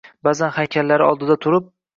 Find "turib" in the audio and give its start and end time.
1.47-1.73